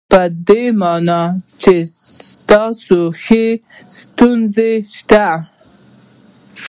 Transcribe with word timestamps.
په 0.09 0.21
دې 0.47 0.63
مانا 0.79 1.21
چې 1.61 1.73
تاسې 2.49 2.99
ښيئ 3.21 3.49
چې 3.59 3.59
ستونزه 3.95 4.69
شته. 4.97 5.27